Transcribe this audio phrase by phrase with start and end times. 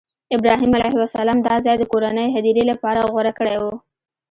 [0.35, 3.63] ابراهیم علیه السلام دا ځای د کورنۍ هدیرې لپاره غوره کړی و.